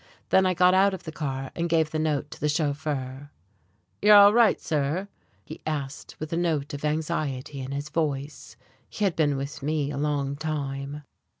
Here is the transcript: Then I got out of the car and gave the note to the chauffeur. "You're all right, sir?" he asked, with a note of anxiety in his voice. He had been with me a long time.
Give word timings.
Then 0.29 0.47
I 0.47 0.55
got 0.55 0.73
out 0.73 0.95
of 0.95 1.03
the 1.03 1.11
car 1.11 1.51
and 1.55 1.69
gave 1.69 1.91
the 1.91 1.99
note 1.99 2.31
to 2.31 2.39
the 2.41 2.49
chauffeur. 2.49 3.29
"You're 4.01 4.15
all 4.15 4.33
right, 4.33 4.59
sir?" 4.59 5.07
he 5.45 5.61
asked, 5.63 6.15
with 6.19 6.33
a 6.33 6.37
note 6.37 6.73
of 6.73 6.83
anxiety 6.83 7.59
in 7.59 7.69
his 7.71 7.89
voice. 7.89 8.55
He 8.89 9.03
had 9.03 9.15
been 9.15 9.37
with 9.37 9.61
me 9.61 9.91
a 9.91 9.97
long 9.97 10.37
time. 10.37 11.03